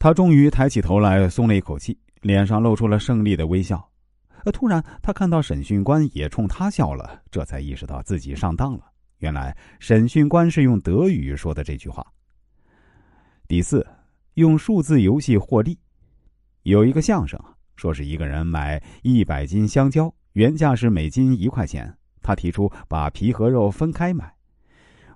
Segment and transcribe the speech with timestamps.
[0.00, 3.86] 他终于抬起头来，松了一口气，脸上露出了胜利的微笑。
[4.50, 8.80] 突然，他看到审讯官也冲他笑了，这才意识到自己上当了。
[9.18, 12.02] 原来审讯官是用德语说的这句话。
[13.46, 13.86] 第四，
[14.36, 15.78] 用数字游戏获利。
[16.62, 17.38] 有一个相声
[17.76, 24.32] 说是一个人买一百斤香蕉，原价是每斤一块钱，他提出把皮和肉分开买，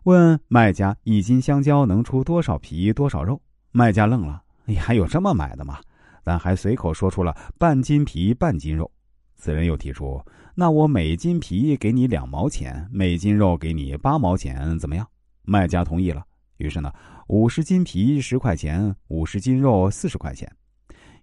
[0.03, 3.41] 问卖家一斤香蕉能出多少皮多少肉？
[3.73, 5.79] 卖家愣了，你还有这么买的吗？
[6.23, 8.91] 但还随口说出了半斤皮半斤肉。
[9.37, 10.25] 此人又提出，
[10.55, 15.07] 那我每斤皮给你两毛钱，每斤肉给你八毛钱，怎么样？
[15.43, 16.25] 卖家同意了。
[16.57, 16.91] 于是呢，
[17.27, 20.51] 五十斤皮十块钱，五十斤肉四十块钱。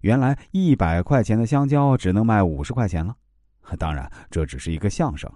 [0.02, 3.16] 原来一百块钱的香蕉只能卖五十块钱了。
[3.78, 5.28] 当然，这只是一个相声，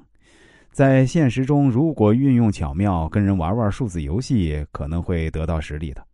[0.70, 6.06] 在现实中，如果运用巧妙，跟人玩玩数字游戏，可能会得到实力的。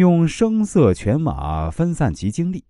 [0.00, 2.64] 用声色犬马分散其精力。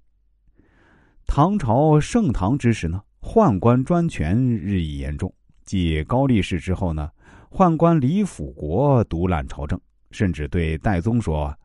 [1.28, 5.32] 唐朝盛唐之时呢，宦官专权日益严重。
[5.64, 7.08] 继高力士之后呢，
[7.48, 9.80] 宦官李辅国独揽朝政。
[10.10, 11.56] 甚至对戴宗说：“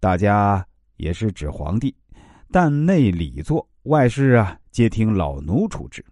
[0.00, 1.94] 大家也是指皇帝，
[2.50, 6.02] 但内礼作，外事啊，皆听老奴处置。”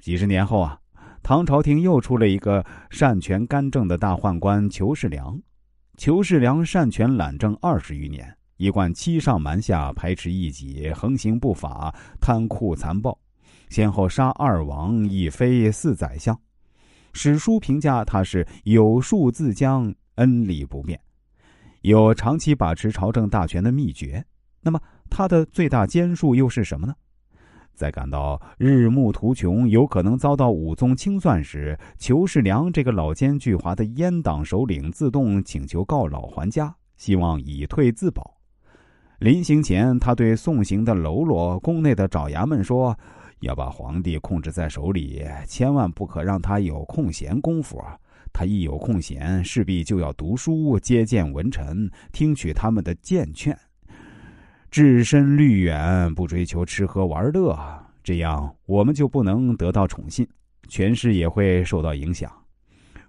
[0.00, 0.78] 几十年后啊，
[1.22, 5.40] 唐朝廷又出了一个擅权干政的大宦官裘世良。
[6.02, 13.16] 裘世良擅权揽政二十余年，一贯欺上瞒下，排斥异己，横行不法，贪酷残暴，
[13.68, 16.36] 先后杀二王、一妃、四宰相。
[17.12, 19.94] 史书评价他是有术自将。
[20.16, 21.00] 恩礼不变，
[21.82, 24.24] 有长期把持朝政大权的秘诀。
[24.60, 26.92] 那么，他的最大奸术又是什么呢？
[27.74, 38.36] 在感到日暮途穷，有可能遭到武宗清算时，裘世良这个老奸巨猾的阉党首领自动请求告老还家，希望以退自保。
[39.18, 42.96] 临行前，他对送行的喽啰、宫内的爪牙们说
[43.40, 47.80] ：“要把皇帝控制在手里，千万不可让他有空闲功夫。”
[48.34, 53.56] 他一有空闲，势必就要读书、接见文臣，听取他们的谏劝，
[54.72, 57.54] 置身虑远，不追求吃喝玩乐，
[58.02, 60.26] 这样我们就不能得到宠信，
[60.66, 62.32] 权势也会受到影响。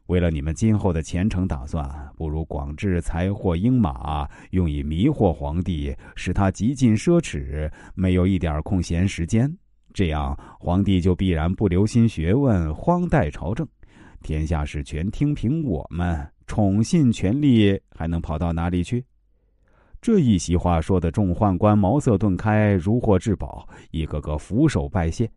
[0.07, 9.49] 为了你们今后的前程打算，不如广置财货鹰马，用以迷惑皇帝，使他极尽奢侈，没有一点空闲时间。
[9.93, 13.65] 这样，皇帝就必然不留心学问，荒怠朝政。
[14.21, 19.05] 天下事全听凭我们，宠信权力还能跑到哪里去？
[20.03, 25.31] 这一席话说的众宦官茅塞顿开，如获至宝，一个个俯首拜谢。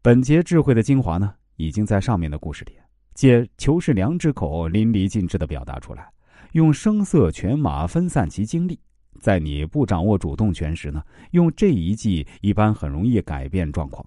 [0.00, 2.72] 本节智慧的精华呢，已经在上面的故事里
[3.12, 6.08] 借裘世良之口淋漓尽致的表达出来，
[6.52, 8.80] 用声色犬马分散其精力。
[9.20, 14.02] 在你不掌握主动权时呢，用这一计一般很容易改变状况。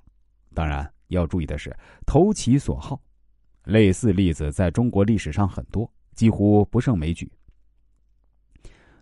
[0.55, 1.71] 当然要注意的是，
[2.07, 2.99] 投其所好。
[3.65, 7.31] 类似例子在中国历史上很多，几乎不胜枚举。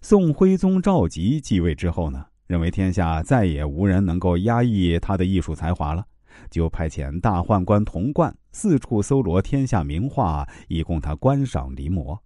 [0.02, 6.06] 宋徽宗赵佶继位之后呢，认为天下再也无人能够压抑他的艺术才华了，
[6.50, 12.18] 就派遣大宦官童贯四处搜罗天下名画，以供他观赏临摹。